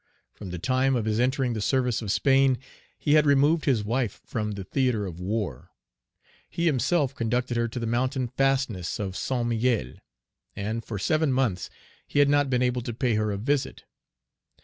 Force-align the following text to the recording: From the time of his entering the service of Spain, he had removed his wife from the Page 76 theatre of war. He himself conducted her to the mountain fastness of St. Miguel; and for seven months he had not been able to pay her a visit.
From 0.33 0.49
the 0.49 0.57
time 0.57 0.95
of 0.95 1.05
his 1.05 1.19
entering 1.19 1.53
the 1.53 1.61
service 1.61 2.01
of 2.01 2.11
Spain, 2.11 2.57
he 2.97 3.13
had 3.13 3.27
removed 3.27 3.65
his 3.65 3.83
wife 3.83 4.19
from 4.25 4.53
the 4.53 4.63
Page 4.65 4.73
76 4.73 4.73
theatre 4.73 5.05
of 5.05 5.19
war. 5.19 5.69
He 6.49 6.65
himself 6.65 7.13
conducted 7.13 7.55
her 7.55 7.67
to 7.67 7.79
the 7.79 7.85
mountain 7.85 8.27
fastness 8.27 8.99
of 8.99 9.15
St. 9.15 9.45
Miguel; 9.47 9.93
and 10.55 10.83
for 10.83 10.97
seven 10.97 11.31
months 11.31 11.69
he 12.07 12.17
had 12.17 12.29
not 12.29 12.49
been 12.49 12.63
able 12.63 12.81
to 12.81 12.95
pay 12.95 13.13
her 13.13 13.29
a 13.31 13.37
visit. 13.37 13.83